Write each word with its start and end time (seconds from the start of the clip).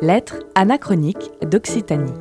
Lettres 0.00 0.38
anachroniques 0.54 1.32
d'Occitanie. 1.42 2.12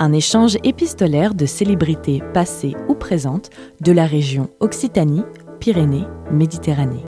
Un 0.00 0.12
échange 0.12 0.56
épistolaire 0.64 1.32
de 1.32 1.46
célébrités 1.46 2.24
passées 2.34 2.74
ou 2.88 2.94
présentes 2.94 3.50
de 3.80 3.92
la 3.92 4.04
région 4.04 4.50
Occitanie, 4.58 5.22
Pyrénées, 5.60 6.06
Méditerranée. 6.32 7.04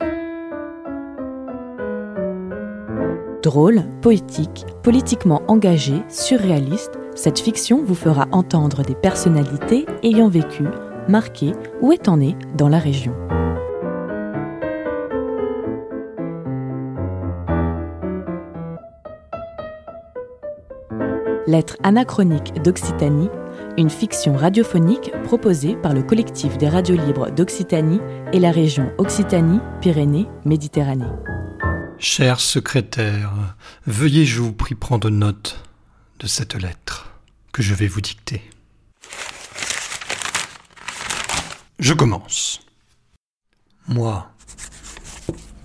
Drôle, 3.43 3.83
poétique, 4.01 4.65
politiquement 4.81 5.41
engagée, 5.49 6.01
surréaliste, 6.07 6.97
cette 7.13 7.39
fiction 7.39 7.83
vous 7.83 7.95
fera 7.95 8.29
entendre 8.31 8.81
des 8.81 8.95
personnalités 8.95 9.85
ayant 10.03 10.29
vécu, 10.29 10.63
marqué 11.09 11.51
ou 11.81 11.91
étant 11.91 12.15
nées 12.15 12.37
dans 12.55 12.69
la 12.69 12.79
région. 12.79 13.13
Lettres 21.51 21.77
anachroniques 21.83 22.53
d'Occitanie, 22.63 23.29
une 23.77 23.89
fiction 23.89 24.37
radiophonique 24.37 25.11
proposée 25.25 25.75
par 25.75 25.93
le 25.93 26.01
collectif 26.01 26.57
des 26.57 26.69
radios 26.69 26.95
libres 26.95 27.29
d'Occitanie 27.29 27.99
et 28.31 28.39
la 28.39 28.51
région 28.51 28.89
Occitanie-Pyrénées-Méditerranée. 28.97 31.11
Cher 31.99 32.39
secrétaire, 32.39 33.33
veuillez, 33.85 34.23
je 34.23 34.39
vous 34.39 34.53
prie, 34.53 34.75
prendre 34.75 35.09
note 35.09 35.61
de 36.21 36.27
cette 36.27 36.55
lettre 36.55 37.11
que 37.51 37.61
je 37.61 37.73
vais 37.73 37.87
vous 37.87 37.99
dicter. 37.99 38.41
Je 41.79 41.93
commence. 41.93 42.61
Moi, 43.89 44.31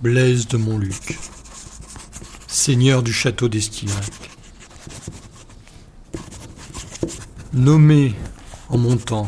Blaise 0.01 0.49
de 0.49 0.57
Montluc, 0.57 1.17
seigneur 2.47 3.03
du 3.03 3.13
château 3.13 3.47
d'Estillac, 3.47 4.26
nommé 7.57 8.13
en 8.69 8.77
montant 8.77 9.27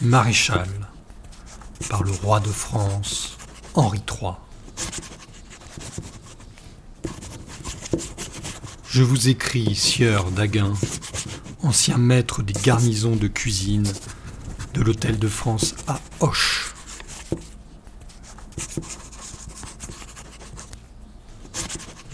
maréchal 0.00 0.68
par 1.88 2.02
le 2.02 2.10
roi 2.10 2.40
de 2.40 2.48
France, 2.48 3.36
Henri 3.74 4.00
III. 4.08 4.32
Je 8.88 9.02
vous 9.02 9.28
écris, 9.28 9.74
sieur 9.74 10.30
Daguin, 10.30 10.72
ancien 11.62 11.98
maître 11.98 12.42
des 12.42 12.54
garnisons 12.54 13.16
de 13.16 13.28
cuisine 13.28 13.86
de 14.74 14.82
l'Hôtel 14.82 15.18
de 15.18 15.28
France 15.28 15.74
à 15.86 16.00
Hoche. 16.20 16.74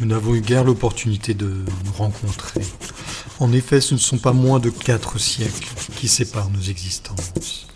Nous 0.01 0.07
n'avons 0.07 0.35
eu 0.35 0.41
guère 0.41 0.65
l'opportunité 0.65 1.33
de 1.33 1.65
nous 1.85 1.93
rencontrer. 1.93 2.63
En 3.41 3.53
effet, 3.53 3.81
ce 3.81 3.95
ne 3.95 3.99
sont 3.99 4.19
pas 4.19 4.33
moins 4.33 4.61
de 4.61 4.71
quatre 4.71 5.19
siècles 5.19 5.69
qui 5.97 6.07
séparent 6.07 6.51
nos 6.51 6.61
existences. 6.61 7.67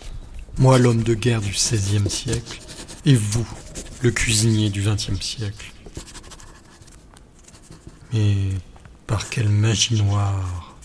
Moi, 0.57 0.77
l'homme 0.77 1.03
de 1.03 1.13
guerre 1.13 1.41
du 1.41 1.51
XVIe 1.51 2.09
siècle, 2.09 2.59
et 3.05 3.15
vous, 3.15 3.47
le 4.01 4.11
cuisinier 4.11 4.69
du 4.69 4.81
XXe 4.81 5.19
siècle. 5.19 5.73
Mais 8.13 8.35
par 9.05 9.29
quelle 9.29 9.49
magie 9.49 9.95
noire 9.95 10.75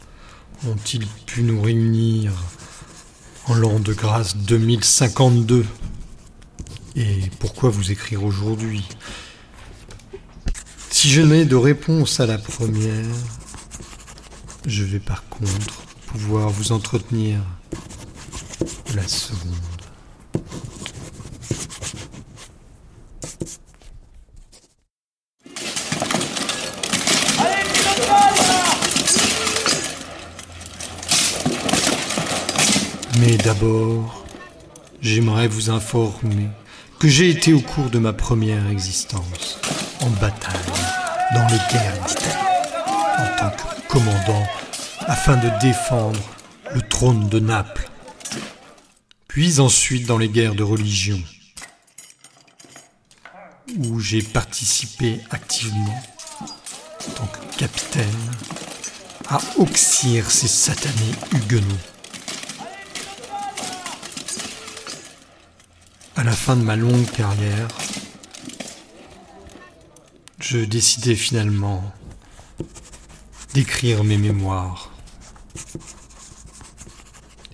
ont-ils 0.67 1.07
pu 1.27 1.43
nous 1.43 1.61
réunir 1.61 2.33
en 3.47 3.55
l'an 3.55 3.79
de 3.79 3.93
grâce 3.93 4.37
2052 4.37 5.65
Et 6.97 7.21
pourquoi 7.39 7.71
vous 7.71 7.93
écrire 7.93 8.25
aujourd'hui? 8.25 8.85
Si 10.91 11.11
je 11.11 11.21
n'ai 11.21 11.45
de 11.45 11.57
réponse 11.57 12.21
à 12.21 12.27
la 12.27 12.39
première, 12.39 13.05
je 14.67 14.85
vais 14.85 14.99
par 14.99 15.29
contre 15.29 15.83
pouvoir 16.07 16.49
vous 16.49 16.73
entretenir 16.73 17.41
la 18.95 19.07
seconde. 19.07 19.53
Mais 33.21 33.37
d'abord, 33.39 34.25
j'aimerais 35.01 35.49
vous 35.49 35.71
informer 35.71 36.49
que 36.99 37.09
j'ai 37.09 37.31
été 37.31 37.53
au 37.53 37.61
cours 37.61 37.91
de 37.91 37.99
ma 37.99 38.13
première 38.13 38.69
existence 38.71 39.59
en 40.01 40.11
bataille 40.11 40.53
dans 41.35 41.47
les 41.49 41.59
guerres 41.71 42.05
d'Italie 42.07 42.35
en 43.19 43.39
tant 43.39 43.51
que 43.51 43.74
commandant 43.89 44.47
afin 45.01 45.37
de 45.37 45.51
défendre 45.61 46.21
le 46.75 46.81
trône 46.83 47.29
de 47.29 47.39
Naples, 47.39 47.89
puis 49.29 49.61
ensuite 49.61 50.07
dans 50.07 50.19
les 50.19 50.29
guerres 50.29 50.55
de 50.55 50.63
religion, 50.63 51.21
où 53.79 54.01
j'ai 54.01 54.23
participé 54.23 55.21
activement 55.31 56.03
en 57.09 57.11
tant 57.13 57.27
que 57.27 57.57
capitaine 57.57 58.31
à 59.29 59.41
oxyre 59.59 60.31
ces 60.31 60.49
satanés 60.49 61.15
huguenots. 61.33 61.65
À 66.17 66.25
la 66.25 66.33
fin 66.33 66.57
de 66.57 66.63
ma 66.63 66.77
longue 66.77 67.11
carrière, 67.11 67.69
je 70.39 70.59
décidai 70.59 71.17
finalement 71.17 71.83
d'écrire 73.55 74.03
mes 74.03 74.19
mémoires. 74.19 74.91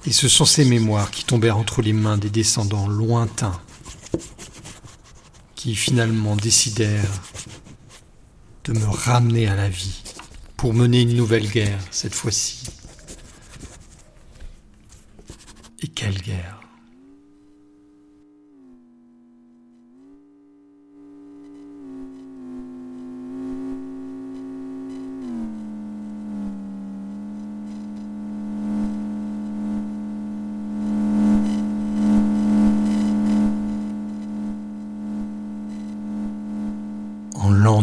Et 0.07 0.13
ce 0.13 0.29
sont 0.29 0.47
ces 0.47 0.65
mémoires 0.65 1.11
qui 1.11 1.25
tombèrent 1.25 1.59
entre 1.59 1.83
les 1.83 1.93
mains 1.93 2.17
des 2.17 2.31
descendants 2.31 2.89
lointains, 2.89 3.61
qui 5.55 5.77
finalement 5.77 6.37
décidèrent 6.37 7.21
de 8.65 8.73
me 8.73 8.87
ramener 8.87 9.47
à 9.47 9.55
la 9.55 9.69
vie 9.69 10.03
pour 10.57 10.73
mener 10.73 11.03
une 11.03 11.15
nouvelle 11.15 11.49
guerre 11.51 11.79
cette 11.91 12.15
fois-ci. 12.15 12.70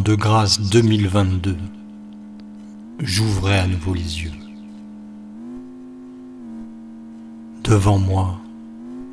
De 0.07 0.16
grâce 0.16 0.62
2022, 0.62 1.57
j'ouvrais 3.00 3.59
à 3.59 3.68
nouveau 3.68 3.94
les 3.94 4.22
yeux. 4.22 4.31
Devant 7.66 8.00
moi, 8.00 8.40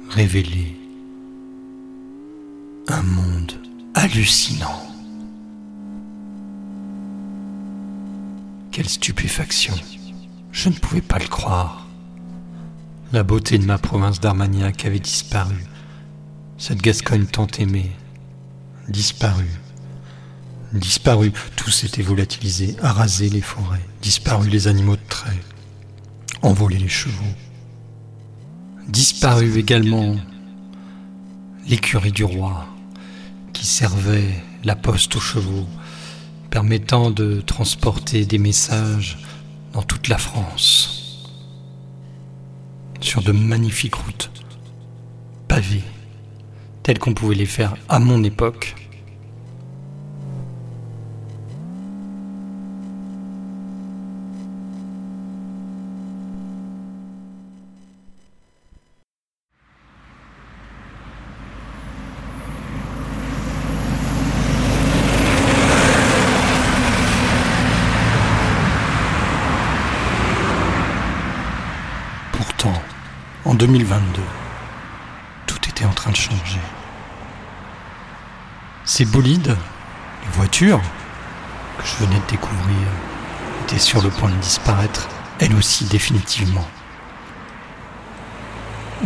révélé, 0.09 0.77
un 2.87 3.03
monde 3.03 3.54
hallucinant. 3.94 4.81
Quelle 8.71 8.88
stupéfaction. 8.88 9.75
Je 10.53 10.69
ne 10.69 10.75
pouvais 10.75 11.00
pas 11.00 11.19
le 11.19 11.27
croire. 11.27 11.88
La 13.12 13.25
beauté 13.25 13.59
de 13.59 13.66
ma 13.66 13.78
province 13.78 14.21
d'Armagnac 14.21 14.84
avait 14.84 15.00
disparu. 15.00 15.56
Cette 16.56 16.83
Gascogne 16.83 17.27
tant 17.27 17.49
aimée, 17.59 17.91
disparue 18.88 19.59
Disparu, 20.74 21.32
tout 21.54 21.70
s'était 21.70 22.02
volatilisé, 22.02 22.74
arasé 22.82 23.28
les 23.28 23.41
forêts, 23.41 23.86
disparu 24.03 24.50
les 24.50 24.66
animaux 24.66 24.97
de 24.97 25.09
trait, 25.09 25.38
envolé 26.42 26.78
les 26.78 26.88
chevaux. 26.88 27.22
Disparu 28.88 29.56
également 29.56 30.16
l'écurie 31.68 32.10
du 32.10 32.24
roi, 32.24 32.66
qui 33.53 33.66
servait 33.66 34.42
la 34.65 34.74
poste 34.74 35.15
aux 35.15 35.21
chevaux, 35.21 35.68
permettant 36.50 37.12
de 37.12 37.41
transporter 37.41 38.27
des 38.27 38.38
messages 38.38 39.18
dans 39.74 39.82
toute 39.82 40.09
la 40.09 40.18
France, 40.18 41.30
sur 42.98 43.22
de 43.22 43.30
magnifiques 43.30 43.94
routes 43.94 44.32
pavées, 45.47 45.84
telles 46.82 46.98
qu'on 46.98 47.15
pouvait 47.15 47.36
les 47.36 47.47
faire 47.47 47.77
à 47.88 48.00
mon 48.00 48.24
époque 48.24 48.74
en 73.44 73.53
2022, 73.66 74.21
tout 75.47 75.59
était 75.71 75.87
en 75.87 75.93
train 75.93 76.11
de 76.11 76.16
changer. 76.16 76.61
Ces 78.84 79.07
bolides, 79.07 79.57
les 80.22 80.31
voitures 80.33 80.83
que 81.78 81.87
je 81.87 82.05
venais 82.05 82.21
de 82.21 82.31
découvrir, 82.31 82.87
étaient 83.63 83.78
sur 83.78 84.03
le 84.03 84.11
point 84.11 84.28
de 84.28 84.37
disparaître, 84.37 85.09
elles 85.41 85.55
aussi 85.55 85.87
définitivement. 85.87 86.69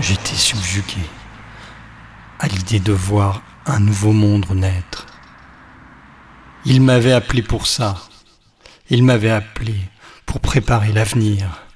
J'étais 0.00 0.34
subjugué 0.34 1.08
à 2.40 2.48
l'idée 2.48 2.80
de 2.80 2.92
voir 2.92 3.42
un 3.64 3.78
nouveau 3.78 4.10
monde 4.10 4.50
naître. 4.50 5.06
Il 6.64 6.82
m'avait 6.82 7.12
appelé 7.12 7.42
pour 7.42 7.68
ça. 7.68 7.94
Il 8.90 9.04
m'avait 9.04 9.30
appelé 9.30 9.76
pour 10.26 10.40
préparer 10.40 10.90
l'avenir. 10.90 11.67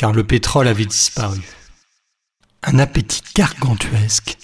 Car 0.00 0.14
le 0.14 0.26
pétrole 0.26 0.66
avait 0.66 0.86
disparu. 0.86 1.42
Un 2.62 2.78
appétit 2.78 3.22
gargantuesque 3.34 4.38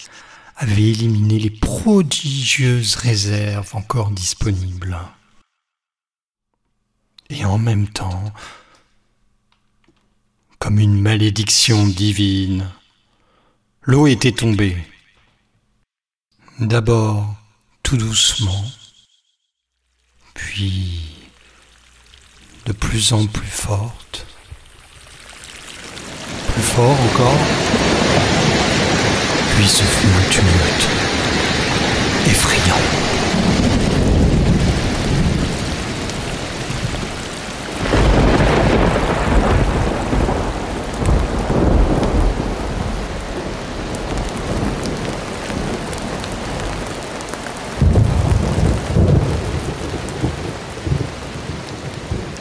avait 0.55 0.91
éliminé 0.91 1.39
les 1.39 1.49
prodigieuses 1.49 2.93
réserves 2.93 3.75
encore 3.75 4.11
disponibles. 4.11 4.99
Et 7.31 7.43
en 7.43 7.57
même 7.57 7.87
temps, 7.87 8.31
comme 10.59 10.77
une 10.77 11.01
malédiction 11.01 11.87
divine, 11.87 12.69
l'eau 13.81 14.05
était 14.05 14.33
tombée. 14.33 14.77
D'abord 16.59 17.35
tout 17.81 17.97
doucement, 17.97 18.63
puis 20.35 21.01
de 22.67 22.73
plus 22.73 23.11
en 23.11 23.25
plus 23.25 23.47
forte, 23.47 24.27
encore, 26.83 27.39
puis 29.55 29.67
ce 29.67 29.81
fut 29.81 30.07
un 30.07 30.29
tumulte 30.29 30.87
effrayant. 32.27 32.75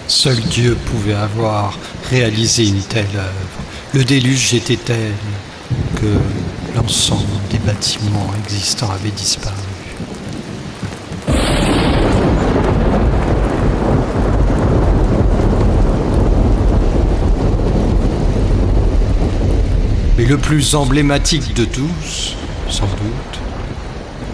Seul 0.09 0.41
Dieu 0.41 0.77
pouvait 0.91 1.15
avoir 1.15 1.79
réalisé 2.11 2.69
une 2.69 2.83
telle. 2.83 3.07
Le 3.97 4.05
déluge 4.05 4.53
était 4.53 4.77
tel 4.77 5.15
que 5.95 6.77
l'ensemble 6.77 7.25
des 7.51 7.57
bâtiments 7.57 8.31
existants 8.45 8.91
avait 8.91 9.11
disparu. 9.11 9.55
Mais 20.19 20.27
le 20.27 20.37
plus 20.37 20.75
emblématique 20.75 21.55
de 21.55 21.65
tous, 21.65 22.35
sans 22.69 22.85
doute, 22.85 23.41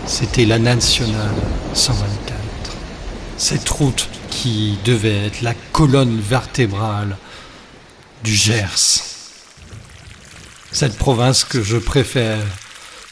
c'était 0.07 0.45
la 0.45 0.59
nationale 0.59 1.37
124. 1.75 2.11
Cette 3.37 3.69
route 3.69 4.09
qui 4.29 4.77
devait 4.85 5.27
être 5.27 5.43
la 5.43 5.55
colonne 5.71 6.19
vertébrale 6.19 7.17
du 8.25 8.35
Gers. 8.35 9.12
Cette 10.73 10.97
province 10.97 11.45
que 11.45 11.63
je 11.63 11.77
préfère 11.77 12.45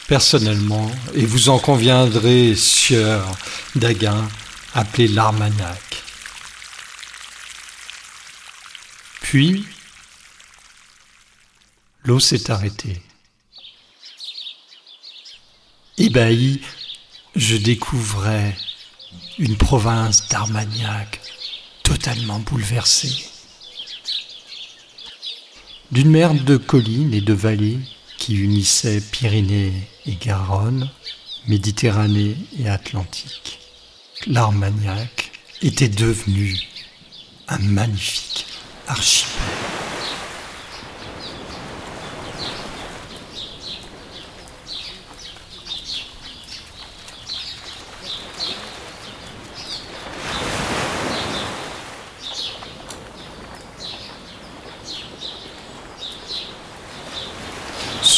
personnellement, 0.07 0.91
et 1.13 1.25
vous 1.25 1.49
en 1.49 1.59
conviendrez, 1.59 2.55
sieur 2.55 3.37
Daguin, 3.75 4.27
appelée 4.73 5.07
l'Armagnac. 5.07 6.03
Puis, 9.21 9.65
l'eau 12.03 12.19
s'est 12.19 12.51
arrêtée. 12.51 13.01
Ébahi, 15.97 16.61
je 17.35 17.55
découvrais 17.55 18.57
une 19.37 19.55
province 19.55 20.27
d'Armagnac 20.27 21.21
totalement 21.83 22.39
bouleversée. 22.39 23.30
D'une 25.91 26.09
mer 26.09 26.33
de 26.33 26.55
collines 26.55 27.13
et 27.13 27.19
de 27.19 27.33
vallées 27.33 27.79
qui 28.17 28.35
unissaient 28.35 29.01
Pyrénées 29.01 29.73
et 30.05 30.15
Garonne, 30.15 30.89
Méditerranée 31.49 32.37
et 32.57 32.69
Atlantique, 32.69 33.59
l'Armagnac 34.25 35.31
était 35.61 35.89
devenu 35.89 36.57
un 37.49 37.57
magnifique 37.57 38.45
archipel. 38.87 39.41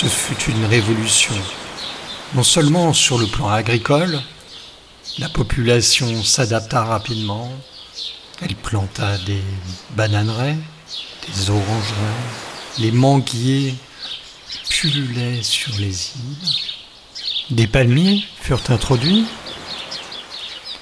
ce 0.04 0.10
une 0.48 0.66
révolution. 0.66 1.36
Non 2.36 2.44
seulement 2.44 2.94
sur 2.94 3.18
le 3.18 3.28
plan 3.28 3.50
agricole, 3.50 4.20
la 5.20 5.30
population 5.30 6.24
s'adapta 6.24 6.84
rapidement, 6.84 7.52
elle 8.42 8.56
planta 8.56 9.18
des 9.20 9.44
bananeraies, 9.92 10.58
des 11.28 11.50
orangerais, 11.50 12.20
les 12.80 12.92
manguiers 12.92 13.76
pullulaient 14.70 15.44
sur 15.44 15.74
les 15.78 15.94
îles, 16.16 16.50
des 17.52 17.68
palmiers 17.68 18.24
furent 18.42 18.70
introduits, 18.70 19.26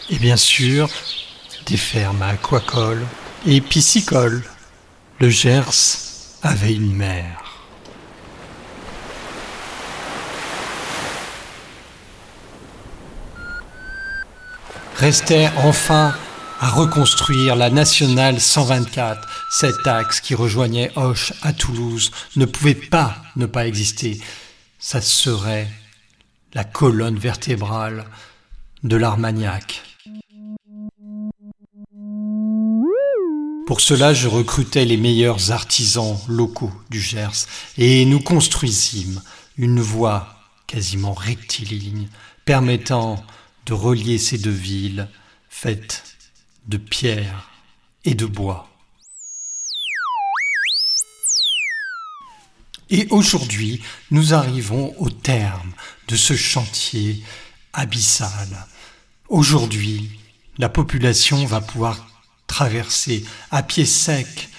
et 0.09 0.17
bien 0.17 0.37
sûr 0.37 0.89
des 1.65 1.77
fermes 1.77 2.21
aquacoles 2.21 3.05
et 3.45 3.61
piscicoles. 3.61 4.43
Le 5.19 5.29
Gers 5.29 5.99
avait 6.41 6.73
une 6.73 6.95
mer. 6.95 7.40
Restait 15.01 15.49
enfin 15.57 16.13
à 16.59 16.69
reconstruire 16.69 17.55
la 17.55 17.71
nationale 17.71 18.39
124. 18.39 19.27
Cet 19.49 19.87
axe 19.87 20.21
qui 20.21 20.35
rejoignait 20.35 20.91
Hoche 20.95 21.33
à 21.41 21.53
Toulouse 21.53 22.11
ne 22.35 22.45
pouvait 22.45 22.75
pas 22.75 23.15
ne 23.35 23.47
pas 23.47 23.65
exister. 23.65 24.21
Ça 24.77 25.01
serait 25.01 25.67
la 26.53 26.63
colonne 26.63 27.17
vertébrale 27.17 28.05
de 28.83 28.95
l'Armagnac. 28.95 29.81
Pour 33.65 33.81
cela, 33.81 34.13
je 34.13 34.27
recrutais 34.27 34.85
les 34.85 34.97
meilleurs 34.97 35.51
artisans 35.51 36.19
locaux 36.27 36.73
du 36.91 37.01
Gers 37.01 37.47
et 37.79 38.05
nous 38.05 38.19
construisîmes 38.19 39.19
une 39.57 39.81
voie 39.81 40.27
quasiment 40.67 41.13
rectiligne 41.13 42.07
permettant 42.45 43.25
de 43.65 43.73
relier 43.73 44.17
ces 44.17 44.37
deux 44.37 44.49
villes 44.49 45.07
faites 45.49 46.17
de 46.67 46.77
pierre 46.77 47.49
et 48.05 48.15
de 48.15 48.25
bois. 48.25 48.69
Et 52.89 53.07
aujourd'hui, 53.09 53.81
nous 54.11 54.33
arrivons 54.33 54.93
au 54.99 55.09
terme 55.09 55.71
de 56.09 56.15
ce 56.15 56.35
chantier 56.35 57.23
abyssal. 57.71 58.67
Aujourd'hui, 59.29 60.19
la 60.57 60.67
population 60.67 61.45
va 61.45 61.61
pouvoir 61.61 62.05
traverser 62.47 63.23
à 63.49 63.63
pied 63.63 63.85
sec 63.85 64.49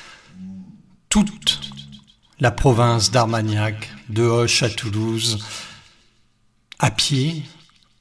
toute 1.10 1.60
la 2.40 2.50
province 2.50 3.10
d'Armagnac, 3.10 3.90
de 4.08 4.22
Hoche 4.22 4.62
à 4.62 4.70
Toulouse, 4.70 5.44
à 6.78 6.90
pied, 6.90 7.42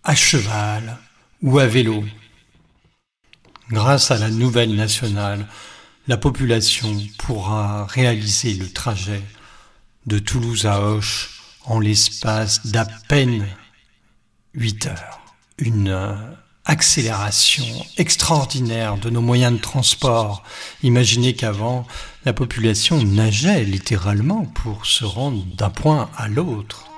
à 0.04 0.16
cheval 0.16 0.98
ou 1.42 1.60
à 1.60 1.68
vélo. 1.68 2.04
Grâce 3.70 4.12
à 4.12 4.18
la 4.18 4.30
nouvelle 4.30 4.76
nationale, 4.76 5.48
la 6.08 6.18
population 6.18 6.98
pourra 7.18 7.86
réaliser 7.86 8.54
le 8.56 8.70
trajet 8.70 9.22
de 10.08 10.20
Toulouse 10.20 10.66
à 10.66 10.82
Hoche 10.82 11.42
en 11.66 11.80
l'espace 11.80 12.68
d'à 12.68 12.86
peine 13.08 13.48
8 14.56 14.88
heures. 14.88 15.22
Une 15.58 16.18
accélération 16.66 17.66
extraordinaire 17.98 18.98
de 18.98 19.10
nos 19.10 19.22
moyens 19.22 19.54
de 19.54 19.62
transport. 19.62 20.44
Imaginez 20.84 21.36
qu'avant, 21.36 21.88
la 22.26 22.34
population 22.34 23.02
nageait 23.04 23.64
littéralement 23.64 24.46
pour 24.46 24.86
se 24.86 25.06
rendre 25.06 25.44
d'un 25.56 25.70
point 25.70 26.10
à 26.18 26.28
l'autre. 26.28 26.91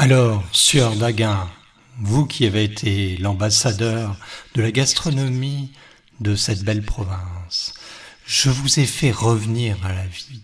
Alors, 0.00 0.44
Sieur 0.52 0.94
Daguin, 0.94 1.50
vous 1.98 2.24
qui 2.24 2.46
avez 2.46 2.62
été 2.62 3.16
l'ambassadeur 3.16 4.16
de 4.54 4.62
la 4.62 4.70
gastronomie 4.70 5.72
de 6.20 6.36
cette 6.36 6.62
belle 6.62 6.84
province, 6.84 7.74
je 8.24 8.48
vous 8.48 8.78
ai 8.78 8.86
fait 8.86 9.10
revenir 9.10 9.76
à 9.84 9.92
la 9.92 10.06
vie 10.06 10.40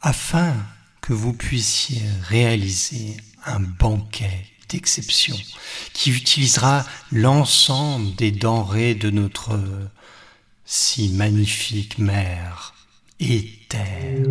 afin 0.00 0.54
que 1.00 1.12
vous 1.12 1.32
puissiez 1.32 2.02
réaliser 2.28 3.16
un 3.44 3.58
banquet 3.58 4.46
d'exception 4.68 5.36
qui 5.92 6.12
utilisera 6.12 6.86
l'ensemble 7.10 8.14
des 8.14 8.30
denrées 8.30 8.94
de 8.94 9.10
notre 9.10 9.58
si 10.66 11.08
magnifique 11.08 11.98
mer 11.98 12.74
et 13.18 13.58
terre. 13.68 14.22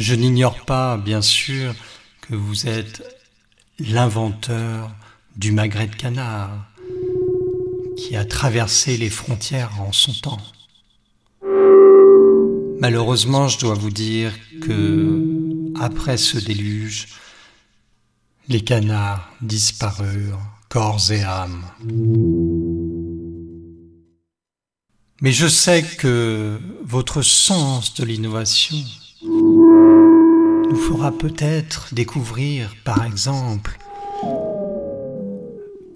Je 0.00 0.14
n'ignore 0.14 0.64
pas, 0.64 0.96
bien 0.96 1.20
sûr, 1.20 1.74
que 2.22 2.34
vous 2.34 2.66
êtes 2.66 3.02
l'inventeur 3.78 4.90
du 5.36 5.52
magret 5.52 5.88
de 5.88 5.94
canard 5.94 6.66
qui 7.98 8.16
a 8.16 8.24
traversé 8.24 8.96
les 8.96 9.10
frontières 9.10 9.78
en 9.78 9.92
son 9.92 10.14
temps. 10.14 10.40
Malheureusement, 12.80 13.48
je 13.48 13.58
dois 13.58 13.74
vous 13.74 13.90
dire 13.90 14.32
que, 14.62 15.22
après 15.78 16.16
ce 16.16 16.38
déluge, 16.38 17.08
les 18.48 18.62
canards 18.62 19.30
disparurent, 19.42 20.40
corps 20.70 21.10
et 21.10 21.22
âme. 21.24 21.62
Mais 25.20 25.32
je 25.32 25.46
sais 25.46 25.82
que 25.82 26.58
votre 26.84 27.20
sens 27.20 27.92
de 27.92 28.04
l'innovation 28.06 28.78
nous 30.70 30.76
fera 30.76 31.10
peut-être 31.10 31.92
découvrir, 31.92 32.74
par 32.84 33.04
exemple, 33.04 33.76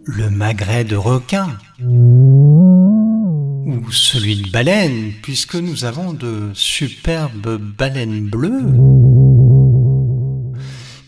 le 0.05 0.31
magret 0.31 0.85
de 0.85 0.97
requin 0.97 1.57
ou 1.81 3.81
celui 3.93 4.43
de 4.43 4.51
baleine, 4.51 5.13
puisque 5.23 5.55
nous 5.55 5.85
avons 5.85 6.13
de 6.13 6.51
superbes 6.55 7.57
baleines 7.57 8.29
bleues 8.29 8.73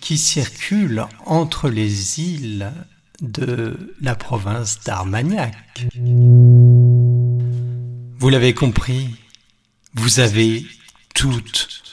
qui 0.00 0.16
circulent 0.16 1.06
entre 1.24 1.68
les 1.68 2.20
îles 2.20 2.70
de 3.20 3.94
la 4.00 4.14
province 4.14 4.78
d'Armagnac. 4.84 5.56
Vous 8.18 8.28
l'avez 8.28 8.54
compris, 8.54 9.08
vous 9.94 10.20
avez 10.20 10.64
toute 11.14 11.85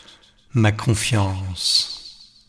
ma 0.54 0.72
confiance. 0.72 2.44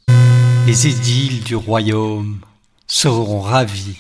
Les 0.67 0.87
édiles 0.87 1.43
du 1.43 1.57
royaume 1.57 2.41
seront 2.87 3.41
ravis 3.41 3.99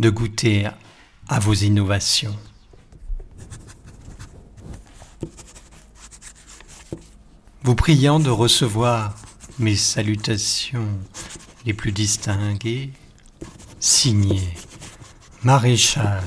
de 0.00 0.10
goûter 0.10 0.68
à 1.28 1.38
vos 1.38 1.54
innovations. 1.54 2.36
Vous 7.62 7.76
priant 7.76 8.18
de 8.18 8.30
recevoir 8.30 9.14
mes 9.60 9.76
salutations 9.76 10.88
les 11.64 11.74
plus 11.74 11.92
distinguées, 11.92 12.92
signé 13.78 14.42
Maréchal 15.44 16.24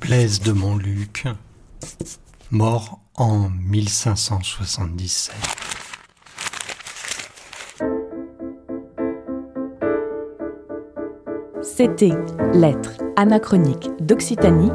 Blaise 0.00 0.40
de 0.40 0.52
Montluc, 0.52 1.26
mort 2.50 2.93
en 3.16 3.50
1577. 3.50 5.34
C'était 11.62 12.12
Lettres 12.52 12.98
anachroniques 13.16 13.90
d'Occitanie, 14.00 14.70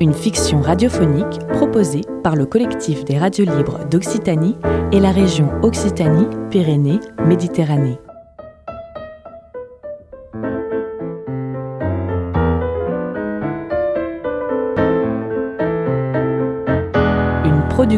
une 0.00 0.14
fiction 0.14 0.60
radiophonique 0.60 1.38
proposée 1.48 2.02
par 2.22 2.36
le 2.36 2.46
collectif 2.46 3.04
des 3.04 3.18
radios 3.18 3.44
libres 3.44 3.84
d'Occitanie 3.88 4.56
et 4.92 5.00
la 5.00 5.10
région 5.12 5.50
Occitanie-Pyrénées-Méditerranée. 5.62 7.98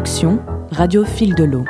Production 0.03 0.39
Radio 0.71 1.05
Fil 1.05 1.33
de 1.33 1.45
l'eau. 1.45 1.65